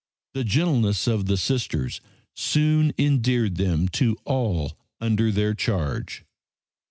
[0.33, 2.01] The gentleness of the Sisters
[2.35, 6.25] soon endeared them to all under their charge.